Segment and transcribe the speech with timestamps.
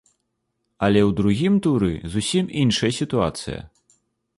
[0.87, 3.59] Але ў другім туры зусім іншая сітуацыя.